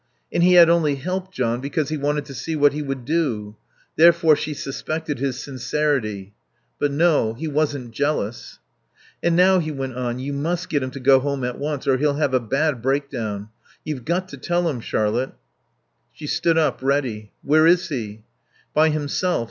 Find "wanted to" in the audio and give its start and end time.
1.97-2.33